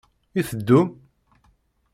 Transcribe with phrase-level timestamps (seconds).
[0.39, 0.87] I teddum?